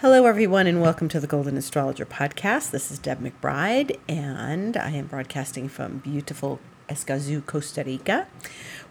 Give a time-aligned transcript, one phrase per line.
[0.00, 2.72] Hello, everyone, and welcome to the Golden Astrologer podcast.
[2.72, 8.26] This is Deb McBride, and I am broadcasting from beautiful Escazú, Costa Rica,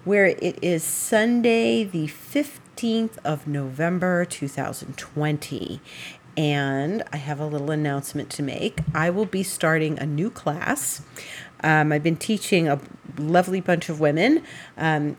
[0.05, 5.81] where it is Sunday, the 15th of November, 2020.
[6.37, 8.79] And I have a little announcement to make.
[8.93, 11.01] I will be starting a new class.
[11.61, 12.79] Um, I've been teaching a
[13.17, 14.43] lovely bunch of women.
[14.77, 15.17] Um,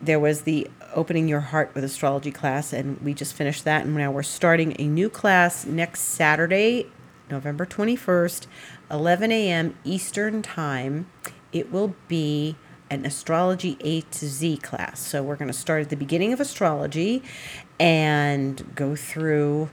[0.00, 3.94] there was the opening your heart with astrology class and we just finished that and
[3.94, 6.90] now we're starting a new class next saturday
[7.30, 8.46] november 21st
[8.90, 11.06] 11 a.m eastern time
[11.52, 12.56] it will be
[12.88, 16.40] an astrology a to z class so we're going to start at the beginning of
[16.40, 17.22] astrology
[17.78, 19.68] and go through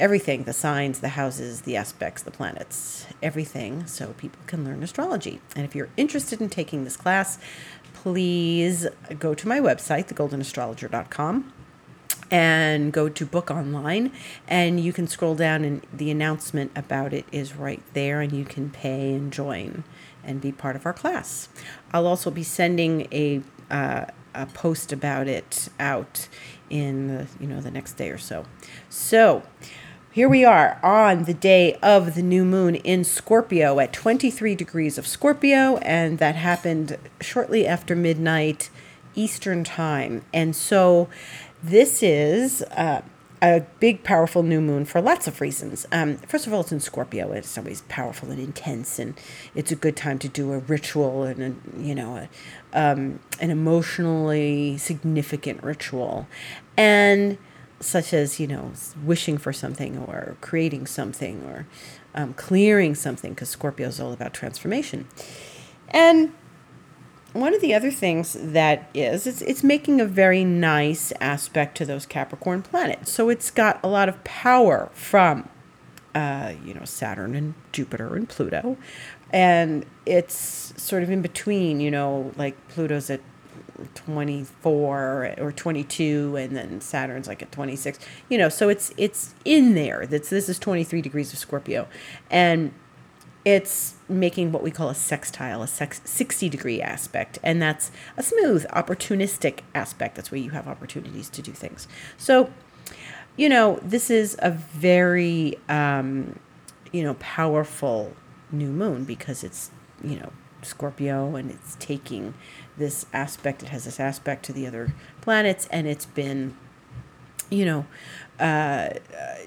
[0.00, 5.40] everything the signs, the houses, the aspects, the planets, everything, so people can learn astrology.
[5.56, 7.38] And if you're interested in taking this class,
[8.02, 8.86] please
[9.18, 11.52] go to my website, thegoldenastrologer.com
[12.30, 14.12] and go to book online
[14.46, 18.44] and you can scroll down and the announcement about it is right there and you
[18.44, 19.82] can pay and join
[20.22, 21.48] and be part of our class.
[21.92, 26.28] I'll also be sending a uh, a post about it out
[26.70, 28.44] in the you know the next day or so.
[28.88, 29.42] So
[30.18, 34.98] here we are on the day of the new moon in Scorpio at 23 degrees
[34.98, 38.68] of Scorpio, and that happened shortly after midnight
[39.14, 40.24] Eastern Time.
[40.34, 41.08] And so
[41.62, 43.02] this is uh,
[43.40, 45.86] a big, powerful new moon for lots of reasons.
[45.92, 47.30] Um, first of all, it's in Scorpio.
[47.30, 49.14] It's always powerful and intense, and
[49.54, 52.28] it's a good time to do a ritual and, a, you know, a,
[52.72, 56.26] um, an emotionally significant ritual.
[56.76, 57.38] And
[57.80, 58.72] such as you know
[59.04, 61.66] wishing for something or creating something or
[62.14, 65.06] um, clearing something because scorpio is all about transformation.
[65.88, 66.32] And
[67.32, 71.84] one of the other things that is it's, it's making a very nice aspect to
[71.84, 73.12] those capricorn planets.
[73.12, 75.48] So it's got a lot of power from
[76.14, 78.76] uh, you know saturn and jupiter and pluto.
[79.30, 83.20] And it's sort of in between you know like pluto's at
[83.94, 89.74] 24 or 22 and then Saturn's like at 26 you know so it's it's in
[89.74, 90.06] there.
[90.06, 91.88] That's this is 23 degrees of Scorpio.
[92.30, 92.72] And
[93.44, 97.38] it's making what we call a sextile a sex, 60 degree aspect.
[97.42, 100.16] And that's a smooth opportunistic aspect.
[100.16, 101.88] That's where you have opportunities to do things.
[102.16, 102.50] So
[103.36, 106.38] you know this is a very um,
[106.92, 108.14] you know powerful
[108.50, 109.70] new moon because it's
[110.02, 112.34] you know Scorpio and it's taking
[112.78, 116.56] this aspect, it has this aspect to the other planets, and it's been,
[117.50, 117.86] you know,
[118.40, 118.90] uh,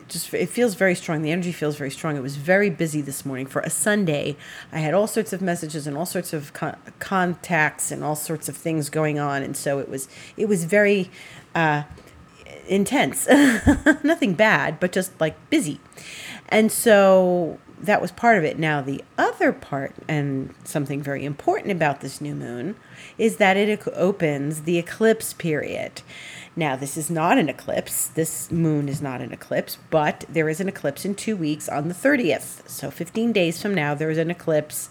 [0.07, 1.21] just it feels very strong.
[1.21, 2.17] The energy feels very strong.
[2.17, 4.35] It was very busy this morning for a Sunday.
[4.71, 8.49] I had all sorts of messages and all sorts of con- contacts and all sorts
[8.49, 11.09] of things going on, and so it was it was very
[11.55, 11.83] uh,
[12.67, 13.27] intense.
[14.03, 15.79] Nothing bad, but just like busy,
[16.49, 18.59] and so that was part of it.
[18.59, 22.75] Now, the other part, and something very important about this new moon,
[23.17, 26.01] is that it opens the eclipse period.
[26.55, 28.07] Now, this is not an eclipse.
[28.07, 31.87] This moon is not an eclipse, but there is an eclipse in two weeks on
[31.87, 32.67] the 30th.
[32.67, 34.89] So, 15 days from now, there is an eclipse,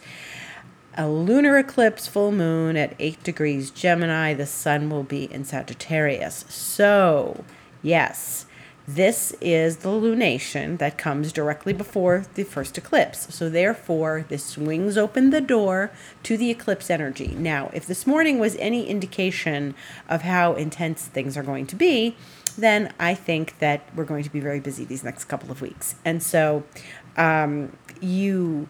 [0.96, 4.34] a lunar eclipse, full moon at 8 degrees Gemini.
[4.34, 6.44] The sun will be in Sagittarius.
[6.48, 7.44] So,
[7.82, 8.46] yes
[8.94, 13.32] this is the lunation that comes directly before the first eclipse.
[13.34, 15.90] So, therefore, this swings open the door
[16.24, 17.34] to the eclipse energy.
[17.38, 19.74] Now, if this morning was any indication
[20.08, 22.16] of how intense things are going to be,
[22.58, 25.94] then I think that we're going to be very busy these next couple of weeks.
[26.04, 26.64] And so,
[27.16, 28.68] um, you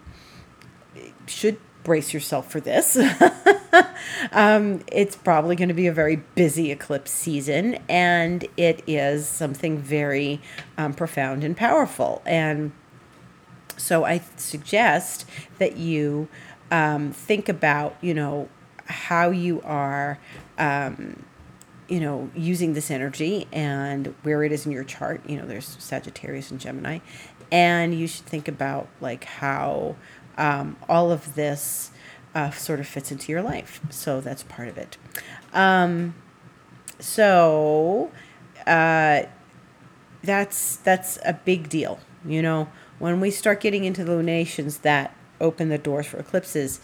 [1.25, 2.97] should brace yourself for this.
[4.31, 9.77] um, it's probably going to be a very busy eclipse season, and it is something
[9.77, 10.41] very
[10.77, 12.21] um, profound and powerful.
[12.25, 12.71] And
[13.77, 15.25] so I suggest
[15.57, 16.27] that you
[16.69, 18.49] um, think about, you know,
[18.85, 20.19] how you are.
[20.57, 21.23] Um,
[21.87, 25.21] you know, using this energy and where it is in your chart.
[25.27, 26.99] You know, there's Sagittarius and Gemini,
[27.51, 29.97] and you should think about like how
[30.37, 31.91] um, all of this
[32.33, 33.81] uh, sort of fits into your life.
[33.89, 34.97] So that's part of it.
[35.53, 36.15] Um,
[36.99, 38.11] so
[38.65, 39.23] uh,
[40.23, 41.99] that's that's a big deal.
[42.25, 42.69] You know,
[42.99, 46.79] when we start getting into the lunations that open the doors for eclipses,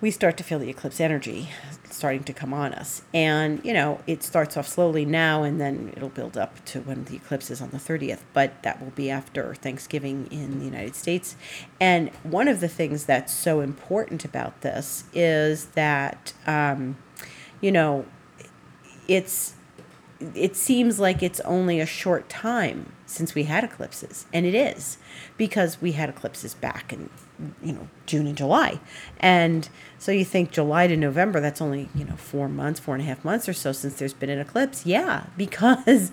[0.00, 1.50] we start to feel the eclipse energy
[1.90, 3.02] starting to come on us.
[3.12, 7.04] And, you know, it starts off slowly now and then it'll build up to when
[7.04, 10.94] the eclipse is on the 30th, but that will be after Thanksgiving in the United
[10.94, 11.36] States.
[11.80, 16.96] And one of the things that's so important about this is that, um,
[17.60, 18.06] you know,
[19.08, 19.54] it's
[20.34, 24.98] it seems like it's only a short time since we had eclipses and it is
[25.38, 27.08] because we had eclipses back in
[27.62, 28.78] you know june and july
[29.18, 33.02] and so you think july to november that's only you know four months four and
[33.02, 36.10] a half months or so since there's been an eclipse yeah because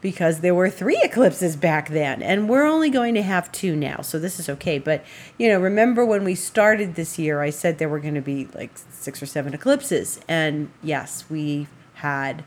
[0.00, 4.00] because there were three eclipses back then and we're only going to have two now
[4.00, 5.04] so this is okay but
[5.38, 8.46] you know remember when we started this year i said there were going to be
[8.54, 12.44] like six or seven eclipses and yes we had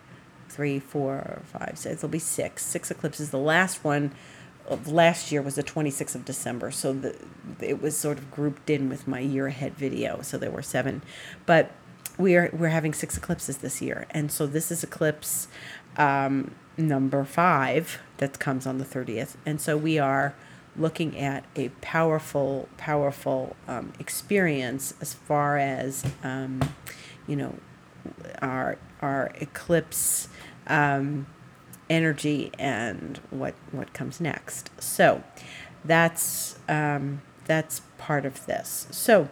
[0.54, 2.02] three, four, five, six.
[2.02, 2.64] There'll be six.
[2.64, 3.32] Six eclipses.
[3.32, 4.14] The last one
[4.74, 6.72] of last year was the 26th of December.
[6.72, 7.16] So the
[7.62, 10.22] it was sort of grouped in with my year ahead video.
[10.22, 11.02] So there were seven.
[11.46, 11.72] But
[12.18, 14.06] we are we're having six eclipses this year.
[14.12, 15.48] And so this is eclipse
[15.98, 19.36] um, number five that comes on the 30th.
[19.46, 20.36] And so we are
[20.76, 26.62] looking at a powerful, powerful um, experience as far as, um,
[27.28, 27.56] you know,
[28.42, 30.28] our our eclipse
[30.68, 31.28] um,
[31.94, 34.70] energy and what what comes next.
[34.82, 35.24] So
[35.86, 38.88] that's um, that's part of this.
[38.92, 39.30] So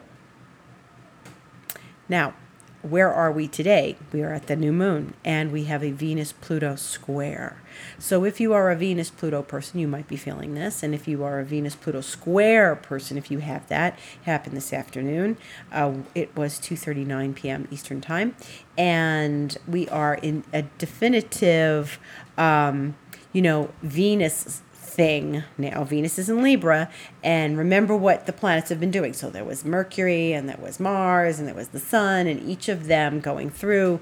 [2.08, 2.34] now
[2.82, 3.96] where are we today?
[4.12, 7.62] We are at the new moon and we have a Venus Pluto square.
[8.00, 10.84] So, if you are a Venus Pluto person, you might be feeling this.
[10.84, 14.74] And if you are a Venus Pluto square person, if you have that, happened this
[14.74, 15.38] afternoon.
[15.72, 17.68] Uh, it was 2:39 p.m.
[17.72, 18.36] Eastern Time.
[18.78, 22.00] And we are in a definitive,
[22.38, 22.96] um,
[23.32, 25.84] you know, Venus thing now.
[25.84, 26.90] Venus is in Libra,
[27.24, 29.14] and remember what the planets have been doing.
[29.14, 32.70] So there was Mercury, and there was Mars, and there was the Sun, and each
[32.70, 34.00] of them going through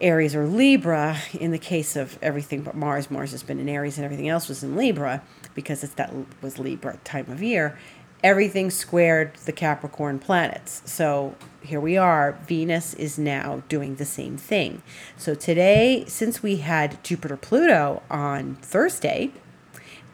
[0.00, 1.18] Aries or Libra.
[1.38, 4.48] In the case of everything but Mars, Mars has been in Aries, and everything else
[4.48, 5.22] was in Libra
[5.54, 6.12] because it's that
[6.42, 7.78] was Libra time of year.
[8.22, 10.82] Everything squared the Capricorn planets.
[10.86, 12.38] So here we are.
[12.46, 14.82] Venus is now doing the same thing.
[15.18, 19.30] So today, since we had Jupiter Pluto on Thursday,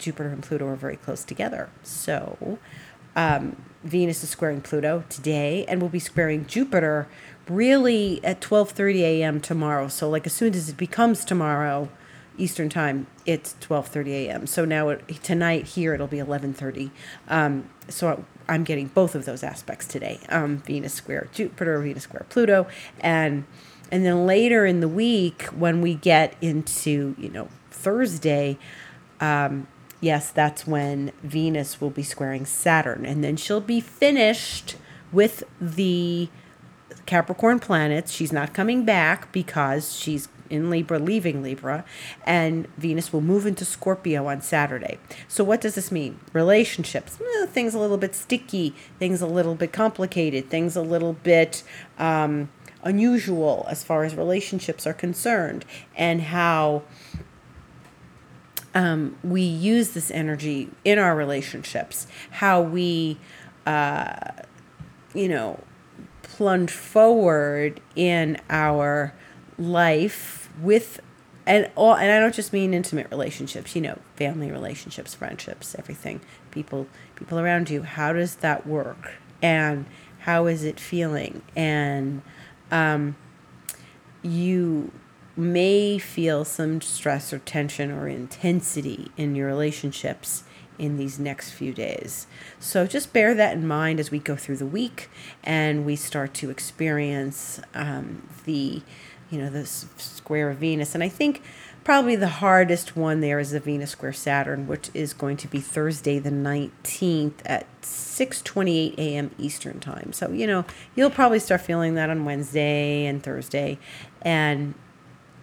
[0.00, 1.70] Jupiter and Pluto are very close together.
[1.82, 2.58] So
[3.16, 7.08] um, Venus is squaring Pluto today and will be squaring Jupiter
[7.48, 9.40] really at 12:30 a.m.
[9.40, 9.88] tomorrow.
[9.88, 11.88] So like as soon as it becomes tomorrow
[12.38, 14.46] Eastern time, it's 12:30 a.m.
[14.46, 16.90] So now it, tonight here it'll be 11:30.
[17.28, 20.20] Um, so I'm getting both of those aspects today.
[20.28, 22.66] Um, Venus square Jupiter, Venus square Pluto,
[23.00, 23.44] and
[23.90, 28.58] and then later in the week when we get into you know Thursday.
[29.20, 29.66] Um,
[30.00, 33.04] yes, that's when Venus will be squaring Saturn.
[33.04, 34.76] And then she'll be finished
[35.12, 36.28] with the
[37.06, 38.12] Capricorn planets.
[38.12, 41.84] She's not coming back because she's in Libra, leaving Libra,
[42.24, 44.98] and Venus will move into Scorpio on Saturday.
[45.28, 46.18] So, what does this mean?
[46.32, 51.12] Relationships, eh, things a little bit sticky, things a little bit complicated, things a little
[51.12, 51.62] bit
[51.98, 52.50] um,
[52.82, 55.64] unusual as far as relationships are concerned,
[55.96, 56.82] and how
[58.74, 63.18] um, we use this energy in our relationships, how we,
[63.66, 64.32] uh,
[65.14, 65.60] you know,
[66.22, 69.12] plunge forward in our
[69.58, 71.00] life with
[71.46, 76.20] and all and I don't just mean intimate relationships, you know, family relationships, friendships, everything.
[76.50, 79.14] People people around you, how does that work?
[79.42, 79.86] And
[80.20, 81.42] how is it feeling?
[81.56, 82.22] And
[82.70, 83.16] um,
[84.22, 84.92] you
[85.40, 90.44] may feel some stress or tension or intensity in your relationships
[90.78, 92.26] in these next few days.
[92.58, 95.10] So just bear that in mind as we go through the week
[95.44, 98.80] and we start to experience um, the,
[99.30, 100.94] you know, the square of Venus.
[100.94, 101.42] And I think
[101.84, 105.60] probably the hardest one there is the Venus square Saturn, which is going to be
[105.60, 109.30] Thursday the 19th at 6:28 a.m.
[109.38, 110.14] Eastern time.
[110.14, 113.78] So, you know, you'll probably start feeling that on Wednesday and Thursday
[114.22, 114.74] and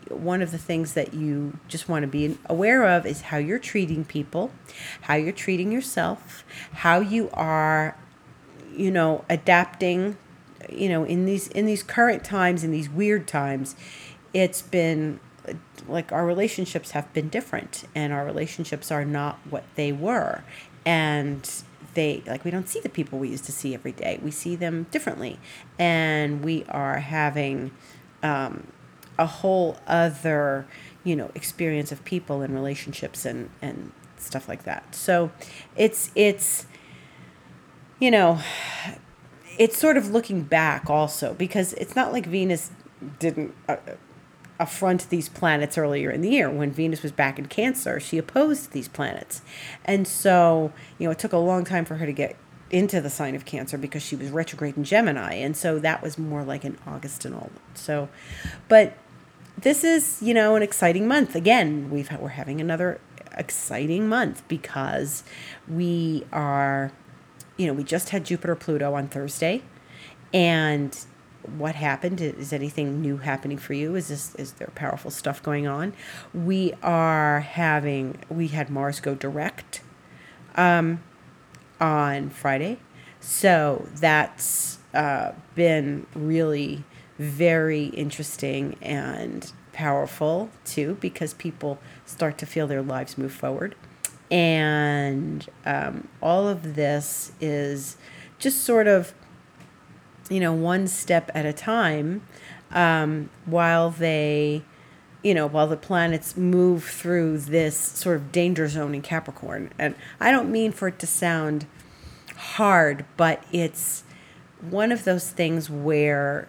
[0.09, 3.59] one of the things that you just want to be aware of is how you're
[3.59, 4.51] treating people,
[5.01, 7.97] how you're treating yourself, how you are,
[8.75, 10.17] you know, adapting,
[10.69, 13.75] you know, in these in these current times, in these weird times,
[14.33, 15.19] it's been
[15.87, 20.43] like our relationships have been different and our relationships are not what they were.
[20.85, 21.49] And
[21.93, 24.19] they like we don't see the people we used to see every day.
[24.21, 25.39] We see them differently.
[25.79, 27.71] And we are having
[28.23, 28.67] um,
[29.17, 30.65] a whole other
[31.03, 34.93] you know experience of people and relationships and and stuff like that.
[34.93, 35.31] So
[35.75, 36.65] it's it's
[37.99, 38.39] you know
[39.57, 42.71] it's sort of looking back also because it's not like venus
[43.19, 43.77] didn't uh,
[44.59, 46.49] affront these planets earlier in the year.
[46.49, 49.41] When venus was back in cancer she opposed these planets.
[49.85, 52.35] And so you know it took a long time for her to get
[52.69, 55.35] into the sign of cancer because she was retrograde in gemini.
[55.35, 58.09] And so that was more like in august and all so
[58.67, 58.97] but
[59.57, 61.35] this is you know an exciting month.
[61.35, 62.99] Again, we've we're having another
[63.37, 65.23] exciting month because
[65.67, 66.91] we are,
[67.55, 69.61] you know, we just had Jupiter Pluto on Thursday,
[70.33, 70.97] and
[71.57, 72.19] what happened?
[72.19, 73.95] Is anything new happening for you?
[73.95, 75.93] Is this is there powerful stuff going on?
[76.33, 79.81] We are having we had mars go direct
[80.55, 81.01] um,
[81.79, 82.79] on friday.
[83.19, 86.83] So that's uh, been really
[87.17, 93.75] very interesting and powerful too because people start to feel their lives move forward
[94.29, 97.95] and um, all of this is
[98.39, 99.13] just sort of
[100.29, 102.21] you know, one step at a time
[102.71, 104.63] um, while they,
[105.23, 109.71] you know, while the planets move through this sort of danger zone in Capricorn.
[109.79, 111.65] And I don't mean for it to sound
[112.35, 114.03] hard, but it's
[114.61, 116.47] one of those things where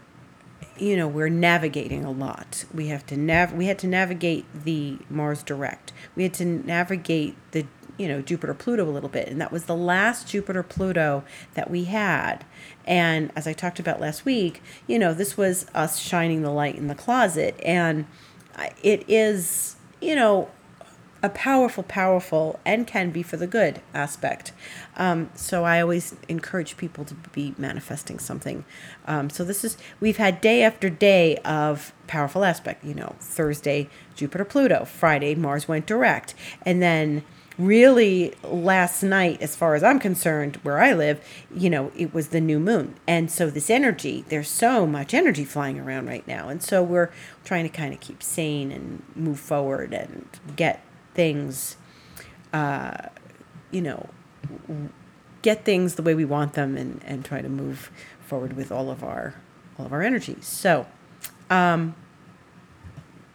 [0.81, 2.65] you know we're navigating a lot.
[2.73, 5.93] We have to nav we had to navigate the mars direct.
[6.17, 7.67] We had to navigate the
[7.97, 11.71] you know Jupiter Pluto a little bit and that was the last Jupiter Pluto that
[11.71, 12.45] we had.
[12.87, 16.77] And as I talked about last week you know this was us shining the light
[16.77, 18.07] in the closet and
[18.83, 20.51] it is you know
[21.23, 24.53] a powerful, powerful, and can be for the good aspect.
[24.97, 28.65] Um, so I always encourage people to be manifesting something.
[29.07, 32.85] Um, so this is, we've had day after day of powerful aspect.
[32.85, 34.85] You know, Thursday, Jupiter, Pluto.
[34.85, 36.35] Friday, Mars went direct.
[36.63, 37.25] And then
[37.59, 41.21] really last night as far as i'm concerned where i live
[41.53, 45.45] you know it was the new moon and so this energy there's so much energy
[45.45, 47.11] flying around right now and so we're
[47.45, 50.81] trying to kind of keep sane and move forward and get
[51.19, 51.77] things
[52.53, 53.09] uh,
[53.73, 54.09] you know
[55.43, 58.89] get things the way we want them and and try to move forward with all
[58.89, 59.35] of our
[59.77, 60.87] all of our energies so
[61.51, 61.97] um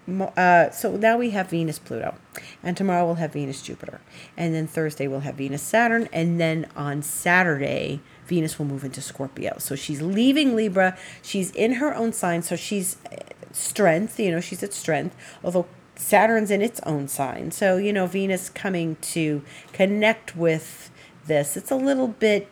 [0.06, 2.16] uh, so now we have Venus Pluto,
[2.62, 4.02] and tomorrow we'll have Venus Jupiter,
[4.36, 9.02] and then Thursday we'll have Venus Saturn, and then on Saturday Venus will move into
[9.02, 9.56] Scorpio.
[9.60, 10.98] So she's leaving Libra.
[11.22, 13.16] She's in her own sign, so she's uh,
[13.54, 14.20] strength.
[14.20, 15.16] You know, she's at strength.
[15.42, 20.92] Although Saturn's in its own sign, so you know Venus coming to connect with
[21.26, 21.56] this.
[21.56, 22.50] It's a little bit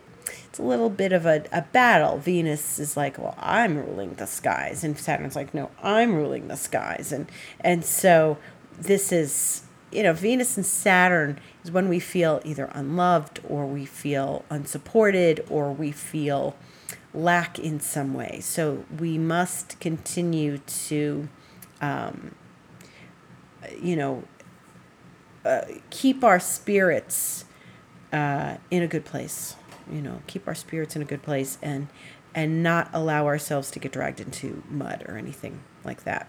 [0.48, 2.18] it's a little bit of a, a battle.
[2.18, 6.56] Venus is like, well, I'm ruling the skies, and Saturn's like, no, I'm ruling the
[6.56, 7.30] skies, and
[7.60, 8.38] and so
[8.78, 13.84] this is you know Venus and Saturn is when we feel either unloved or we
[13.84, 16.56] feel unsupported or we feel
[17.14, 18.40] lack in some way.
[18.40, 21.28] So we must continue to,
[21.80, 22.34] um,
[23.80, 24.24] you know,
[25.44, 27.44] uh, keep our spirits
[28.12, 29.56] uh, in a good place
[29.90, 31.88] you know, keep our spirits in a good place and
[32.34, 36.26] and not allow ourselves to get dragged into mud or anything like that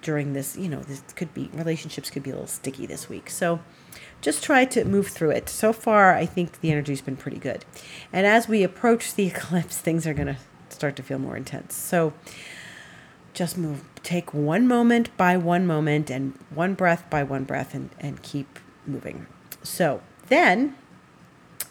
[0.00, 3.28] during this, you know, this could be relationships could be a little sticky this week.
[3.28, 3.60] So
[4.22, 5.50] just try to move through it.
[5.50, 7.66] So far, I think the energy's been pretty good.
[8.10, 10.38] And as we approach the eclipse, things are going to
[10.70, 11.74] start to feel more intense.
[11.74, 12.14] So
[13.34, 17.90] just move, take one moment by one moment and one breath by one breath and,
[18.00, 19.26] and keep moving.
[19.62, 20.76] So then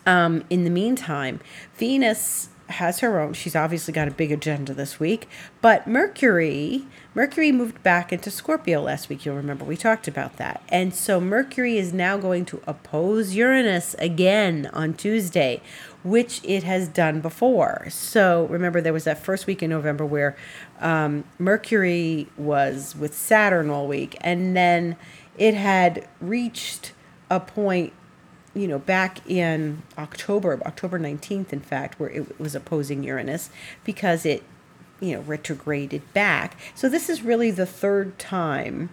[0.05, 1.39] um, in the meantime,
[1.75, 5.27] Venus has her own she's obviously got a big agenda this week
[5.61, 10.61] but mercury mercury moved back into scorpio last week you'll remember we talked about that.
[10.69, 15.61] And so mercury is now going to oppose uranus again on tuesday
[16.03, 17.87] which it has done before.
[17.89, 20.35] So remember there was that first week in november where
[20.79, 24.95] um, mercury was with saturn all week and then
[25.37, 26.93] it had reached
[27.29, 27.93] a point
[28.55, 33.49] you know, back in October, October 19th, in fact, where it was opposing Uranus
[33.83, 34.43] because it,
[34.99, 36.57] you know, retrograded back.
[36.75, 38.89] So this is really the third time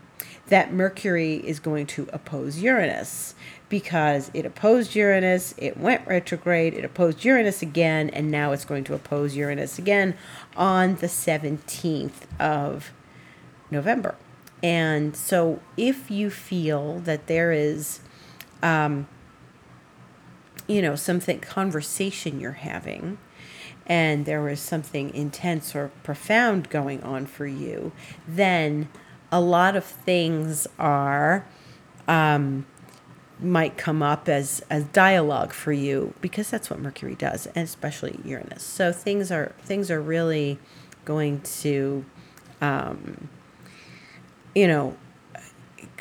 [0.49, 3.35] that Mercury is going to oppose Uranus
[3.69, 8.83] because it opposed Uranus, it went retrograde, it opposed Uranus again, and now it's going
[8.85, 10.17] to oppose Uranus again
[10.57, 12.91] on the 17th of
[13.71, 14.17] November.
[14.63, 18.01] And so if you feel that there is,
[18.63, 19.07] um,
[20.71, 23.19] you know, something conversation you're having
[23.87, 27.91] and there was something intense or profound going on for you,
[28.29, 28.89] then
[29.33, 31.45] a lot of things are
[32.07, 32.65] um,
[33.41, 38.21] might come up as as dialogue for you because that's what Mercury does, and especially
[38.25, 38.63] Uranus.
[38.63, 40.61] So things are things are really
[41.05, 42.05] going to,
[42.61, 43.29] um,
[44.55, 44.97] you know,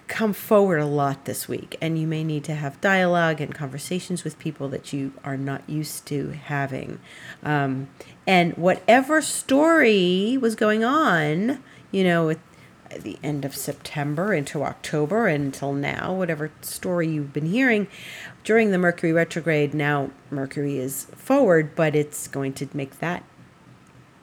[0.09, 4.23] come forward a lot this week, and you may need to have dialogue and conversations
[4.23, 6.99] with people that you are not used to having.
[7.43, 7.87] Um,
[8.27, 12.39] and whatever story was going on, you know, with
[12.89, 17.87] the end of September into October until now, whatever story you've been hearing
[18.43, 19.75] during the Mercury retrograde.
[19.75, 23.23] Now, Mercury is forward, but it's going to make that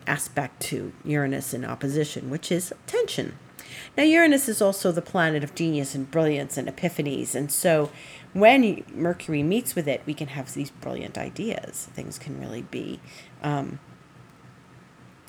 [0.07, 3.39] aspect to Uranus in opposition, which is tension.
[3.97, 7.35] Now, Uranus is also the planet of genius and brilliance and epiphanies.
[7.35, 7.91] And so,
[8.35, 11.89] when Mercury meets with it, we can have these brilliant ideas.
[11.95, 13.01] Things can really be
[13.43, 13.79] um,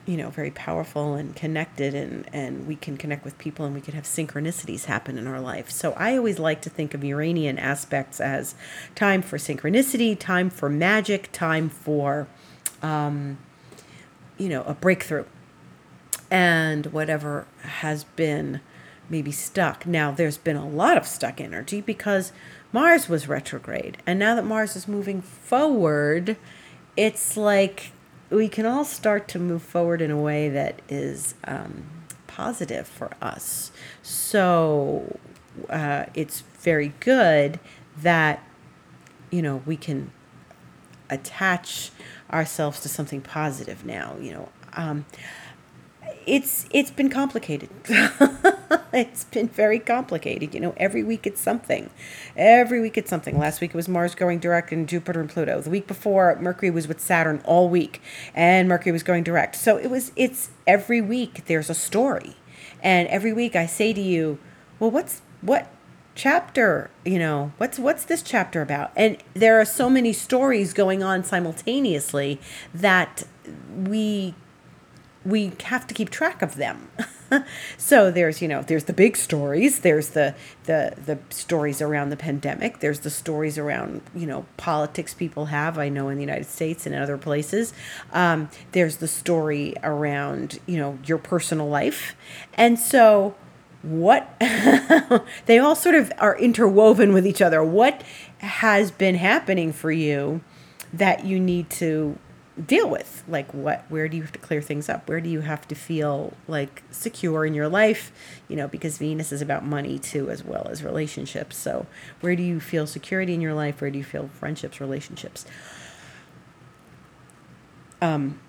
[0.08, 3.82] you know very powerful and connected and and we can connect with people and we
[3.82, 7.60] can have synchronicities happen in our life so i always like to think of uranian
[7.60, 8.56] aspects as
[8.96, 12.26] time for synchronicity time for magic time for
[12.82, 13.38] um,
[14.38, 15.26] you know a breakthrough
[16.30, 18.60] and whatever has been
[19.10, 22.32] maybe stuck now there's been a lot of stuck energy because
[22.74, 26.36] mars was retrograde and now that mars is moving forward
[26.98, 27.92] it's like
[28.30, 31.86] we can all start to move forward in a way that is um,
[32.28, 33.72] positive for us.
[34.02, 35.18] So
[35.70, 37.60] uh, it's very good
[37.98, 38.44] that,
[39.32, 40.12] you know, we can
[41.10, 41.92] attach
[42.32, 44.16] ourselves to something positive now.
[44.20, 45.06] You know, um,
[46.28, 47.70] it's it's been complicated.
[48.94, 50.54] it's been very complicated.
[50.54, 51.90] You know, every week it's something.
[52.36, 53.40] Every week it's something.
[53.40, 55.62] Last week it was Mars going direct and Jupiter and Pluto.
[55.62, 58.02] The week before Mercury was with Saturn all week
[58.36, 59.56] and Mercury was going direct.
[59.56, 62.36] So it was it's every week there's a story.
[62.84, 64.38] And every week I say to you,
[64.80, 65.72] "Well, what's what
[66.14, 71.04] chapter you know what's what's this chapter about and there are so many stories going
[71.04, 72.42] on simultaneously
[72.74, 73.24] that
[73.76, 74.34] we
[75.28, 76.90] we have to keep track of them.
[77.78, 82.16] so there's you know there's the big stories there's the the the stories around the
[82.16, 86.46] pandemic there's the stories around you know politics people have i know in the united
[86.46, 87.74] states and in other places.
[88.12, 92.16] Um, there's the story around you know your personal life.
[92.56, 93.36] And so
[93.84, 94.34] what
[95.46, 97.64] they all sort of are interwoven with each other.
[97.64, 98.04] What
[98.40, 100.42] has been happening for you
[100.94, 102.18] that you need to
[102.66, 105.08] deal with like what where do you have to clear things up?
[105.08, 108.12] Where do you have to feel like secure in your life?
[108.48, 111.58] You know because venus is about money too as well as relationships.
[111.58, 111.86] So
[112.22, 113.82] where do you feel security in your life?
[113.82, 115.46] Where do you feel friendships relationships?
[118.02, 118.40] Um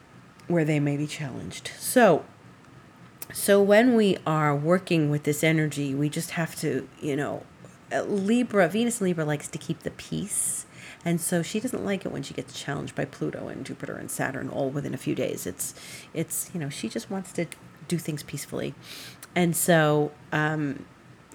[0.46, 1.70] where they may be challenged.
[1.78, 2.24] So
[3.32, 7.44] so when we are working with this energy we just have to you know
[8.06, 10.64] libra venus and libra likes to keep the peace
[11.04, 14.10] and so she doesn't like it when she gets challenged by Pluto and Jupiter and
[14.10, 15.46] Saturn all within a few days.
[15.46, 15.74] It's
[16.12, 17.46] it's you know she just wants to
[17.86, 18.74] do things peacefully,
[19.34, 20.84] and so um,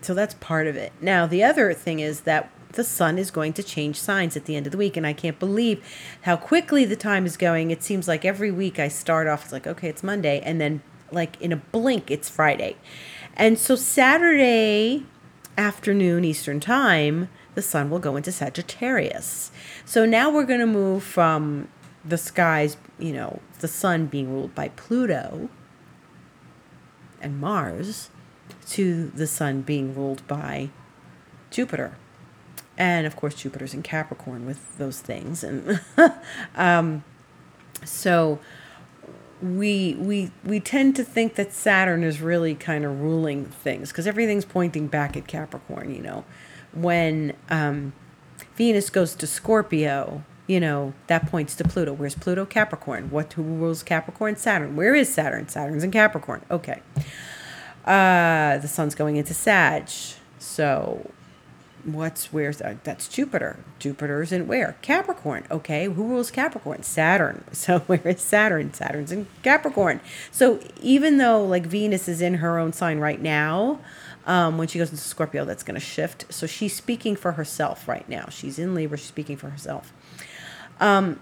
[0.02, 0.94] so that's part of it.
[1.02, 4.56] Now the other thing is that the sun is going to change signs at the
[4.56, 5.84] end of the week and i can't believe
[6.24, 9.54] how quickly the time is going it seems like every week i start off it's
[9.54, 12.76] like okay it's monday and then like in a blink it's friday
[13.36, 15.06] and so saturday
[15.56, 19.52] afternoon eastern time the sun will go into Sagittarius.
[19.86, 21.68] So now we're going to move from
[22.04, 25.50] the skies, you know, the sun being ruled by Pluto
[27.22, 28.10] and Mars
[28.70, 30.70] to the sun being ruled by
[31.50, 31.98] Jupiter.
[32.78, 35.44] And of course, Jupiter's in Capricorn with those things.
[35.44, 35.80] And
[36.56, 37.04] um,
[37.86, 38.40] so
[39.42, 44.08] we we we tend to think that Saturn is really kind of ruling things because
[44.08, 46.26] everything's pointing back at Capricorn, you know
[46.74, 47.94] when um,
[48.56, 51.94] Venus goes to Scorpio, you know, that points to Pluto.
[51.94, 52.46] Where's Pluto?
[52.46, 53.10] Capricorn.
[53.10, 54.36] What who rules Capricorn?
[54.36, 54.76] Saturn.
[54.76, 55.48] Where is Saturn?
[55.48, 56.44] Saturn's in Capricorn.
[56.52, 56.82] Okay.
[57.86, 59.90] Uh, the sun's going into Sag.
[60.40, 61.12] So
[61.84, 62.72] what's where's that?
[62.72, 63.58] Uh, that's Jupiter.
[63.80, 64.78] Jupiter's in where?
[64.82, 65.46] Capricorn.
[65.52, 66.84] Okay, who rules Capricorn?
[66.84, 67.44] Saturn.
[67.54, 68.74] So where is Saturn?
[68.74, 70.02] Saturn's in Capricorn.
[70.32, 73.80] So even though like Venus is in her own sign right now,
[74.26, 76.26] um, when she goes into Scorpio, that's going to shift.
[76.30, 78.28] So she's speaking for herself right now.
[78.30, 78.98] She's in Libra.
[78.98, 79.94] She's speaking for herself.
[80.80, 81.20] Um,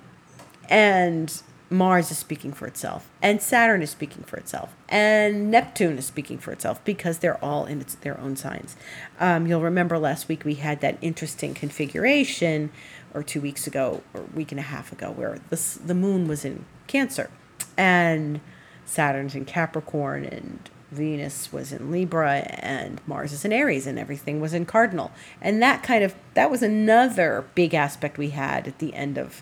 [0.69, 6.05] and Mars is speaking for itself, and Saturn is speaking for itself, and Neptune is
[6.05, 8.75] speaking for itself because they're all in its, their own signs.
[9.21, 12.71] Um, you'll remember last week we had that interesting configuration,
[13.13, 16.43] or two weeks ago, or week and a half ago, where the the Moon was
[16.43, 17.29] in Cancer,
[17.77, 18.41] and
[18.85, 24.41] Saturn's in Capricorn, and Venus was in Libra and Mars is in Aries and everything
[24.41, 25.11] was in Cardinal.
[25.41, 29.41] And that kind of that was another big aspect we had at the end of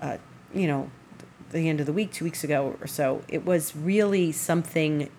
[0.00, 0.16] uh,
[0.54, 0.90] you know,
[1.50, 3.22] the end of the week 2 weeks ago or so.
[3.28, 5.10] It was really something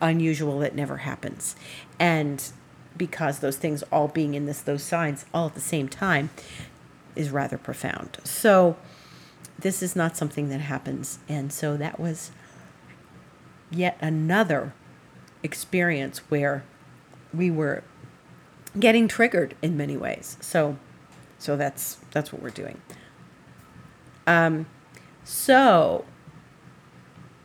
[0.00, 1.56] unusual that never happens.
[1.98, 2.42] And
[2.96, 6.30] because those things all being in this those signs all at the same time
[7.16, 8.18] is rather profound.
[8.22, 8.76] So
[9.58, 12.30] this is not something that happens and so that was
[13.70, 14.72] yet another
[15.44, 16.64] experience where
[17.32, 17.84] we were
[18.78, 20.36] getting triggered in many ways.
[20.40, 20.76] So,
[21.38, 22.80] so that's that's what we're doing.
[24.26, 24.66] Um,
[25.22, 26.04] so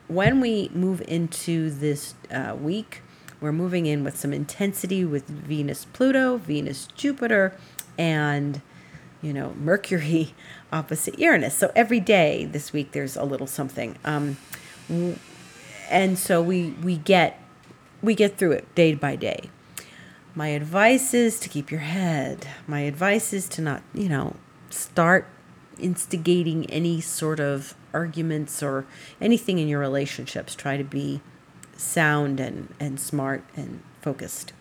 [0.08, 3.02] when we move into this uh, week,
[3.40, 7.54] we're moving in with some intensity with Venus, Pluto, Venus, Jupiter,
[7.96, 8.60] and
[9.22, 10.34] you know Mercury
[10.72, 11.54] opposite Uranus.
[11.54, 13.96] So every day this week there's a little something.
[14.04, 14.36] Um,
[15.90, 17.39] and so we we get
[18.02, 19.50] we get through it day by day.
[20.34, 22.46] My advice is to keep your head.
[22.66, 24.36] My advice is to not, you know,
[24.70, 25.26] start
[25.78, 28.86] instigating any sort of arguments or
[29.20, 30.54] anything in your relationships.
[30.54, 31.20] Try to be
[31.76, 34.52] sound and, and smart and focused.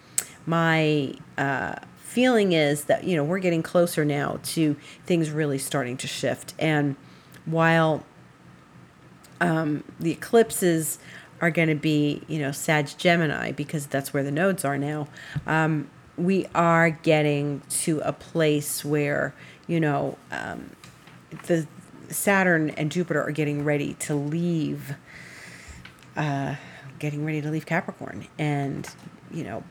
[0.46, 4.76] My uh, feeling is that, you know, we're getting closer now to
[5.06, 6.56] things really starting to shift.
[6.58, 6.96] And
[7.46, 8.04] while
[9.40, 11.00] um, the eclipses
[11.42, 15.08] are going to be, you know, Sag Gemini because that's where the nodes are now.
[15.48, 19.34] Um, we are getting to a place where,
[19.68, 20.72] you know, um,
[21.48, 21.68] the
[22.10, 24.96] Saturn and Jupiter are getting ready to leave,
[26.16, 26.56] uh,
[26.98, 28.90] getting ready to leave Capricorn, and
[29.32, 29.64] you know,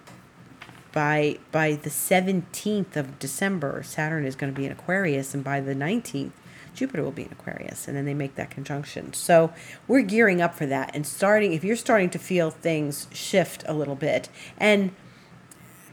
[0.92, 5.60] by by the seventeenth of December, Saturn is going to be in Aquarius, and by
[5.60, 6.32] the nineteenth,
[6.78, 9.12] Jupiter will be in Aquarius, and then they make that conjunction.
[9.12, 9.52] So
[9.88, 11.52] we're gearing up for that and starting.
[11.52, 14.92] If you're starting to feel things shift a little bit, and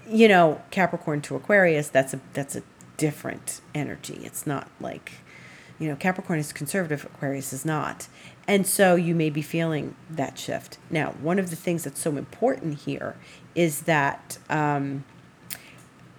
[0.07, 2.61] you know Capricorn to Aquarius, that's a that's a
[2.97, 4.21] different energy.
[4.23, 5.13] It's not like
[5.79, 8.07] you know Capricorn is conservative, Aquarius is not,
[8.47, 10.77] and so you may be feeling that shift.
[10.91, 13.15] Now, one of the things that's so important here
[13.55, 15.03] is that um,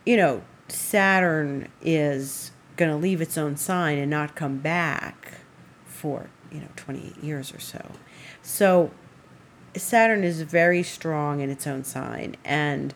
[0.05, 5.39] you know Saturn is going to leave its own sign and not come back
[5.87, 7.93] for, you know, 28 years or so.
[8.43, 8.91] So
[9.75, 12.37] Saturn is very strong in its own sign.
[12.45, 12.95] And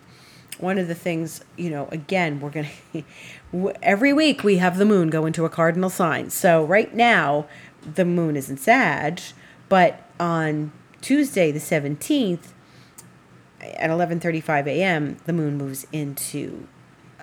[0.58, 2.68] one of the things, you know, again, we're going
[3.52, 6.30] to, every week we have the moon go into a cardinal sign.
[6.30, 7.46] So right now,
[7.82, 9.20] the moon is in Sag,
[9.68, 12.52] but on Tuesday, the 17th,
[13.60, 16.66] at 11:35 a.m., the moon moves into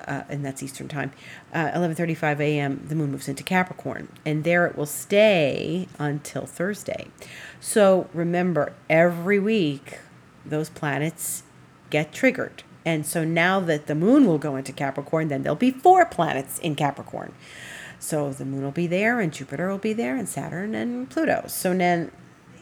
[0.07, 1.11] uh, and that's Eastern time,
[1.53, 2.85] uh, 11:35 a.m.
[2.87, 7.07] The moon moves into Capricorn, and there it will stay until Thursday.
[7.59, 9.99] So remember, every week
[10.45, 11.43] those planets
[11.89, 15.71] get triggered, and so now that the moon will go into Capricorn, then there'll be
[15.71, 17.33] four planets in Capricorn.
[17.99, 21.45] So the moon will be there, and Jupiter will be there, and Saturn and Pluto.
[21.47, 22.11] So then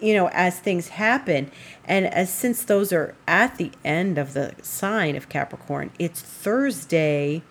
[0.02, 1.52] you know, as things happen.
[1.86, 7.42] And as since those are at the end of the sign of Capricorn, it's Thursday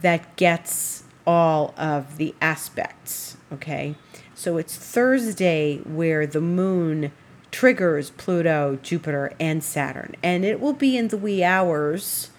[0.00, 3.36] that gets all of the aspects.
[3.52, 3.96] Okay.
[4.34, 7.12] So it's Thursday where the moon
[7.50, 10.14] triggers Pluto, Jupiter, and Saturn.
[10.22, 12.30] And it will be in the wee hours,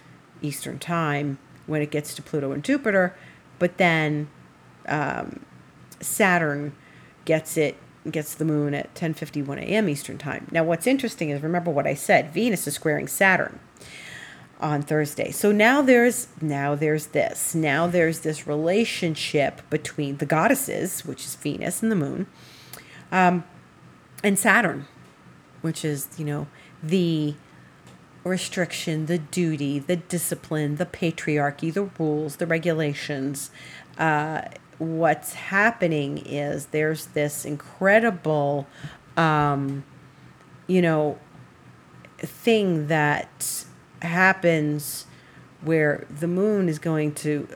[0.41, 3.15] Eastern Time, when it gets to Pluto and Jupiter.
[3.57, 4.29] But then
[4.87, 5.43] um,
[5.99, 6.73] Saturn
[7.25, 7.77] gets it
[8.11, 9.89] gets the moon at 10:51 a.m.
[9.89, 10.47] Eastern Time.
[10.51, 13.59] Now what's interesting is remember what I said, Venus is squaring Saturn
[14.59, 15.31] on Thursday.
[15.31, 17.53] So now there's now there's this.
[17.53, 22.27] Now there's this relationship between the goddesses, which is Venus and the moon,
[23.11, 23.43] um,
[24.23, 24.87] and Saturn,
[25.61, 26.47] which is, you know,
[26.81, 27.35] the
[28.23, 33.51] restriction, the duty, the discipline, the patriarchy, the rules, the regulations,
[33.97, 34.41] uh,
[34.77, 38.67] what's happening is there's this incredible,
[39.15, 39.83] um,
[40.67, 41.17] you know,
[42.19, 43.65] thing that
[44.01, 45.05] happens
[45.61, 47.47] where the moon is going to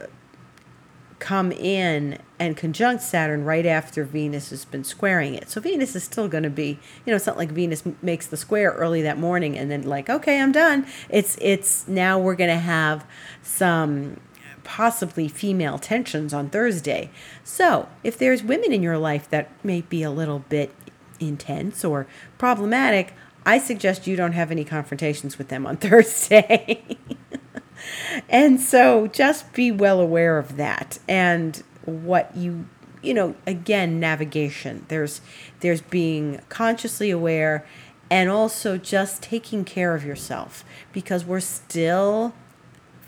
[1.20, 5.52] come in and conjunct Saturn right after Venus has been squaring it.
[5.52, 8.38] So Venus is still going to be, you know, it's not like Venus makes the
[8.38, 10.88] square early that morning and then like, okay, I'm done.
[11.10, 13.06] It's it's now we're going to have
[13.44, 14.20] some
[14.64, 17.10] possibly female tensions on Thursday.
[17.44, 20.74] So, if there's women in your life that may be a little bit
[21.20, 23.14] intense or problematic,
[23.46, 26.84] I suggest you don't have any confrontations with them on Thursday.
[28.30, 32.66] and so just be well aware of that and what you
[33.02, 35.22] you know again navigation there's
[35.62, 37.66] there's being consciously aware
[38.10, 42.34] and also just taking care of yourself because we're still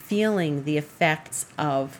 [0.04, 2.00] feeling the effects of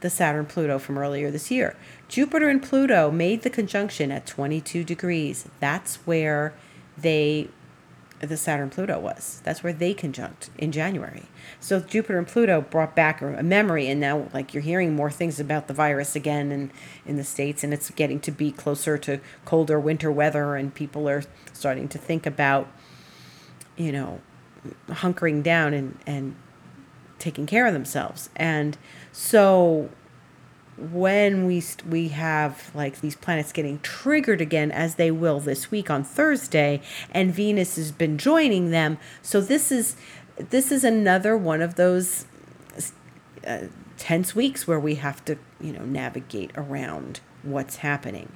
[0.00, 1.76] the Saturn Pluto from earlier this year.
[2.08, 5.48] Jupiter and Pluto made the conjunction at 22 degrees.
[5.60, 6.54] That's where
[6.96, 7.48] they
[8.20, 9.42] the Saturn Pluto was.
[9.44, 11.24] That's where they conjunct in January.
[11.60, 15.38] So Jupiter and Pluto brought back a memory, and now like you're hearing more things
[15.38, 16.70] about the virus again in
[17.04, 21.08] in the states, and it's getting to be closer to colder winter weather, and people
[21.08, 22.68] are starting to think about,
[23.76, 24.20] you know,
[24.88, 26.36] hunkering down and and
[27.18, 28.30] taking care of themselves.
[28.36, 28.76] And
[29.12, 29.90] so
[30.76, 35.88] when we we have like these planets getting triggered again as they will this week
[35.88, 36.80] on Thursday
[37.12, 39.94] and Venus has been joining them so this is
[40.36, 42.26] this is another one of those
[43.46, 48.32] uh, tense weeks where we have to you know navigate around what's happening.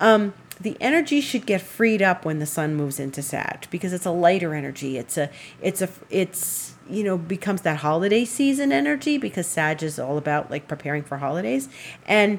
[0.00, 4.06] Um, the energy should get freed up when the sun moves into Sag because it's
[4.06, 4.98] a lighter energy.
[4.98, 5.30] It's a
[5.60, 10.50] it's a it's you know becomes that holiday season energy because Sag is all about
[10.50, 11.68] like preparing for holidays.
[12.06, 12.38] And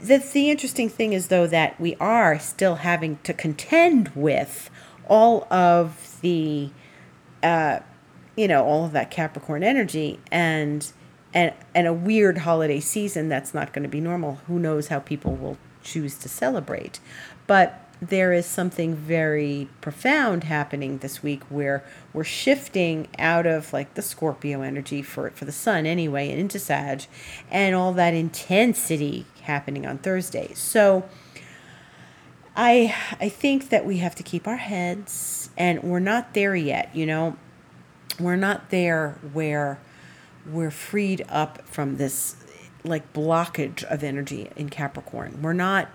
[0.00, 4.70] the the interesting thing is though that we are still having to contend with
[5.08, 6.70] all of the
[7.42, 7.80] uh
[8.36, 10.92] you know all of that Capricorn energy and
[11.34, 14.98] and and a weird holiday season that's not going to be normal who knows how
[14.98, 17.00] people will choose to celebrate
[17.46, 23.94] but there is something very profound happening this week where we're shifting out of like
[23.94, 27.04] the Scorpio energy for for the sun anyway and into Sag
[27.50, 30.52] and all that intensity happening on Thursday.
[30.54, 31.08] So
[32.56, 36.94] I I think that we have to keep our heads and we're not there yet,
[36.94, 37.36] you know.
[38.20, 39.78] We're not there where
[40.46, 42.36] we're freed up from this
[42.84, 45.40] like blockage of energy in Capricorn.
[45.42, 45.88] We're not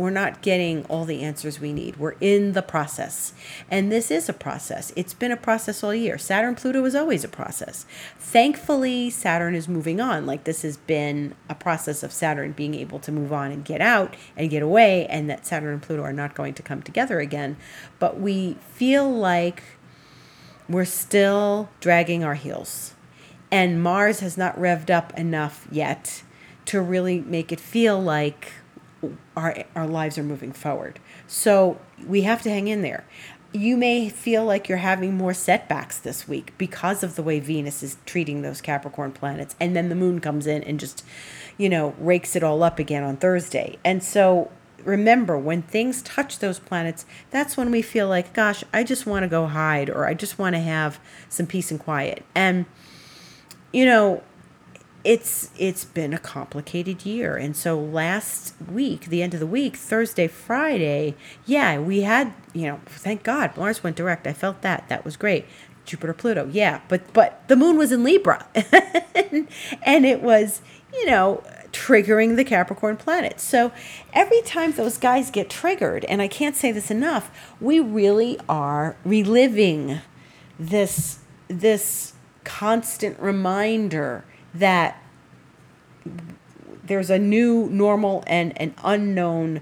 [0.00, 1.98] we're not getting all the answers we need.
[1.98, 3.34] We're in the process.
[3.70, 4.94] And this is a process.
[4.96, 6.16] It's been a process all year.
[6.16, 7.84] Saturn Pluto is always a process.
[8.18, 10.24] Thankfully, Saturn is moving on.
[10.24, 13.82] Like this has been a process of Saturn being able to move on and get
[13.82, 17.20] out and get away, and that Saturn and Pluto are not going to come together
[17.20, 17.58] again.
[17.98, 19.62] But we feel like
[20.66, 22.94] we're still dragging our heels.
[23.50, 26.22] And Mars has not revved up enough yet
[26.66, 28.52] to really make it feel like
[29.36, 31.00] our our lives are moving forward.
[31.26, 33.04] So we have to hang in there.
[33.52, 37.82] You may feel like you're having more setbacks this week because of the way Venus
[37.82, 41.04] is treating those Capricorn planets and then the moon comes in and just
[41.58, 43.78] you know rakes it all up again on Thursday.
[43.84, 44.50] And so
[44.84, 49.22] remember when things touch those planets that's when we feel like gosh i just want
[49.22, 52.64] to go hide or i just want to have some peace and quiet and
[53.72, 54.22] you know
[55.04, 57.36] it's it's been a complicated year.
[57.36, 61.14] And so last week the end of the week thursday friday
[61.46, 64.26] yeah we had you know thank god mars went direct.
[64.26, 64.88] I felt that.
[64.88, 65.46] That was great.
[65.84, 66.80] Jupiter pluto yeah.
[66.88, 68.46] But but the moon was in libra.
[69.82, 70.60] And it was
[70.92, 73.70] you know triggering the capricorn planets so
[74.12, 77.30] every time those guys get triggered and i can't say this enough
[77.60, 80.00] we really are reliving
[80.58, 84.24] this this constant reminder
[84.54, 85.02] that
[86.82, 89.60] there's a new normal and an unknown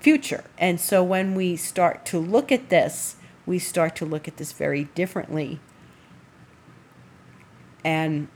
[0.00, 0.44] future.
[0.58, 4.52] And so when we start to look at this, we start to look at this
[4.52, 5.60] very differently
[7.84, 8.28] and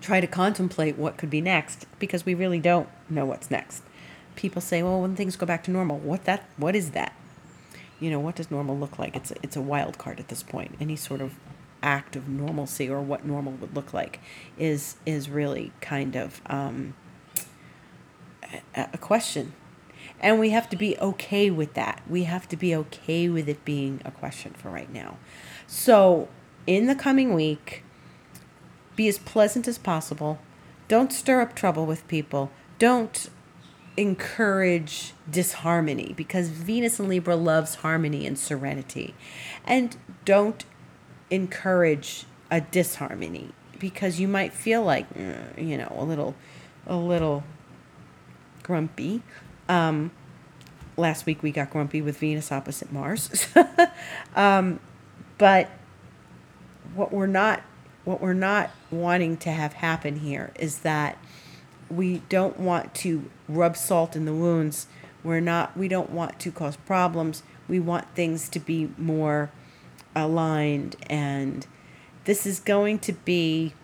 [0.00, 3.84] try to contemplate what could be next because we really don't know what's next.
[4.34, 7.12] People say, "Well, when things go back to normal, what that what is that?"
[8.00, 9.14] You know, what does normal look like?
[9.14, 10.74] It's a, it's a wild card at this point.
[10.80, 11.34] Any sort of
[11.82, 14.20] act of normalcy or what normal would look like
[14.58, 16.94] is is really kind of um,
[18.74, 19.54] a, a question.
[20.20, 22.02] And we have to be okay with that.
[22.08, 25.16] We have to be okay with it being a question for right now.
[25.66, 26.28] So
[26.66, 27.82] in the coming week
[28.94, 30.38] be as pleasant as possible.
[30.88, 32.50] Don't stir up trouble with people.
[32.78, 33.30] Don't
[33.96, 39.14] encourage disharmony because Venus and Libra loves harmony and serenity.
[39.64, 40.64] And don't
[41.32, 46.34] encourage a disharmony because you might feel like uh, you know a little
[46.86, 47.42] a little
[48.62, 49.22] grumpy.
[49.68, 50.10] Um,
[50.96, 53.48] last week we got grumpy with venus opposite mars.
[54.34, 54.80] Um,
[55.38, 55.68] but
[56.94, 57.62] what we're not
[58.04, 61.18] what we're not wanting to have happen here is that
[61.90, 64.86] we don't want to rub salt in the wounds.
[65.22, 67.42] We're not we don't want to cause problems.
[67.68, 69.50] We want things to be more
[70.14, 71.66] aligned and
[72.24, 73.74] this is going to be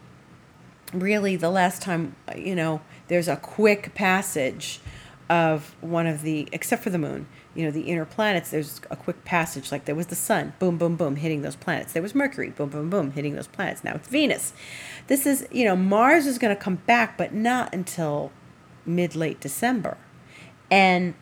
[0.93, 4.81] really the last time you know there's a quick passage
[5.29, 7.27] of one of the except for the moon
[7.59, 10.79] you know the inner planets there's a quick passage like there was the sun boom
[10.79, 11.93] boom boom hitting those planets.
[11.93, 13.83] There was mercury boom boom boom hitting those planets.
[13.83, 14.53] Now it's venus.
[15.09, 18.31] This is you know mars is going to come back but not until
[18.87, 19.97] mid late december.
[20.71, 21.15] And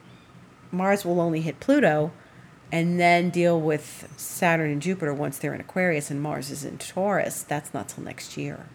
[0.70, 2.12] mars will only hit pluto
[2.72, 6.78] and then deal with Saturn and Jupiter once they're in Aquarius and Mars is in
[6.78, 7.42] Taurus.
[7.42, 8.66] That's not till next year.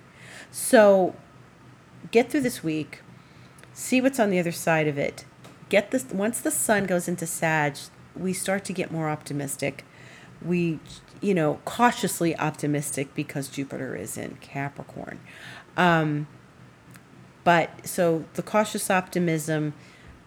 [0.52, 1.16] So
[2.12, 3.02] get through this week,
[3.74, 5.26] see what's on the other side of it.
[5.70, 7.76] Get this once the sun goes into Sag,
[8.16, 9.86] we start to get more optimistic.
[10.42, 10.80] We
[11.22, 15.20] you know, cautiously optimistic because Jupiter is in Capricorn.
[15.78, 16.28] Um,
[17.44, 19.74] but so the cautious optimism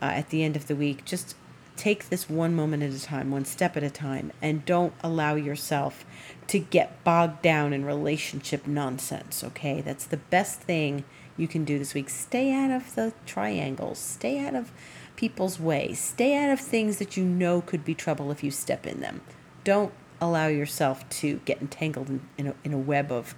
[0.01, 1.35] uh, at the end of the week, just
[1.77, 5.35] take this one moment at a time, one step at a time, and don't allow
[5.35, 6.05] yourself
[6.47, 9.81] to get bogged down in relationship nonsense, okay?
[9.81, 11.05] That's the best thing
[11.37, 12.11] you can do this week.
[12.11, 14.71] Stay out of the triangles, stay out of
[15.17, 18.87] people's way, stay out of things that you know could be trouble if you step
[18.87, 19.21] in them.
[19.65, 23.35] Don't allow yourself to get entangled in, in, a, in a web of,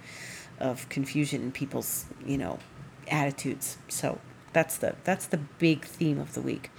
[0.59, 2.59] of confusion in people's, you know,
[3.09, 3.77] attitudes.
[3.87, 4.19] So
[4.53, 6.71] that's the that's the big theme of the week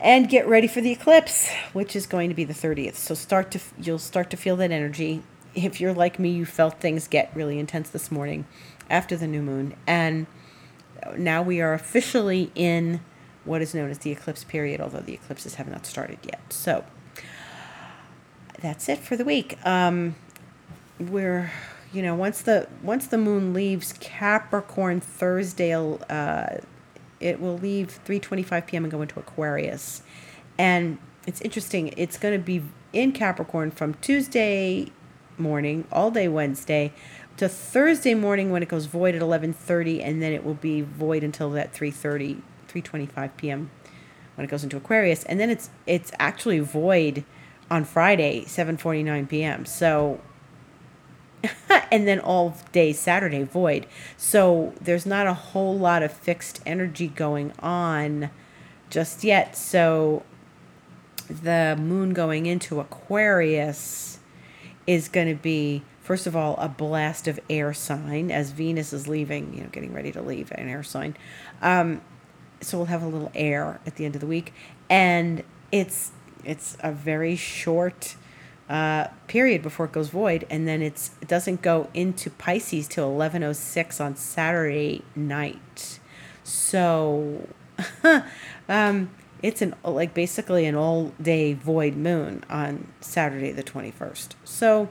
[0.00, 2.94] and get ready for the eclipse, which is going to be the 30th.
[2.94, 5.22] So start to you'll start to feel that energy.
[5.54, 8.46] If you're like me, you felt things get really intense this morning
[8.88, 10.26] after the new moon, and
[11.16, 13.00] now we are officially in
[13.44, 16.40] what is known as the eclipse period, although the eclipses have not started yet.
[16.52, 16.84] So
[18.60, 19.58] that's it for the week.
[19.66, 20.14] Um,
[20.98, 21.50] we're
[21.92, 25.74] you know once the once the moon leaves Capricorn Thursday.
[25.74, 26.58] Uh,
[27.20, 28.84] it will leave 3:25 p.m.
[28.84, 30.02] and go into Aquarius.
[30.56, 31.92] And it's interesting.
[31.96, 34.90] It's going to be in Capricorn from Tuesday
[35.36, 36.92] morning all day Wednesday
[37.36, 41.22] to Thursday morning when it goes void at 11:30 and then it will be void
[41.22, 43.70] until that 3:30 3:25 p.m.
[44.34, 47.24] when it goes into Aquarius and then it's it's actually void
[47.70, 49.64] on Friday 7:49 p.m.
[49.64, 50.20] So
[51.90, 53.86] and then all day Saturday void.
[54.16, 58.30] So there's not a whole lot of fixed energy going on
[58.90, 59.56] just yet.
[59.56, 60.22] So
[61.28, 64.18] the moon going into Aquarius
[64.86, 69.06] is going to be first of all a blast of air sign as Venus is
[69.06, 71.14] leaving, you know, getting ready to leave an air sign.
[71.60, 72.00] Um,
[72.60, 74.52] so we'll have a little air at the end of the week,
[74.88, 76.12] and it's
[76.44, 78.16] it's a very short
[78.68, 83.08] uh, period before it goes void, and then it's it doesn't go into Pisces till
[83.08, 85.98] eleven oh six on Saturday night.
[86.44, 87.48] So,
[88.68, 89.10] um,
[89.42, 94.36] it's an like basically an all day void moon on Saturday the twenty first.
[94.44, 94.88] So,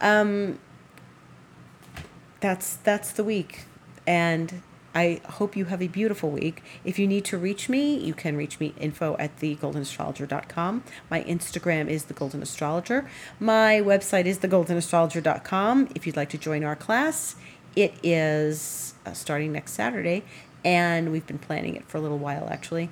[0.00, 0.58] um,
[2.40, 3.64] that's that's the week,
[4.06, 4.62] and
[4.96, 6.62] I hope you have a beautiful week.
[6.82, 10.84] If you need to reach me, you can reach me info at thegoldenastrologer.com.
[11.10, 12.40] My Instagram is the Golden
[13.38, 15.90] My website is thegoldenastrologer.com.
[15.94, 17.36] If you'd like to join our class,
[17.76, 20.24] it is uh, starting next Saturday,
[20.64, 22.88] and we've been planning it for a little while actually,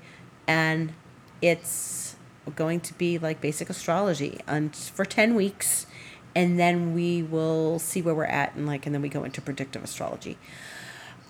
[0.46, 0.92] and
[1.40, 2.16] it's
[2.54, 5.86] going to be like basic astrology and for 10 weeks
[6.34, 9.40] and then we will see where we're at and like and then we go into
[9.40, 10.36] predictive astrology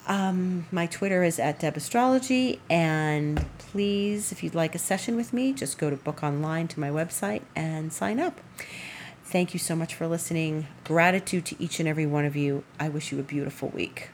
[0.06, 5.32] um, my Twitter is at Deb Astrology, and please, if you'd like a session with
[5.32, 8.40] me, just go to book online to my website and sign up.
[9.24, 10.66] Thank you so much for listening.
[10.84, 12.64] Gratitude to each and every one of you.
[12.78, 14.10] I wish you a beautiful week.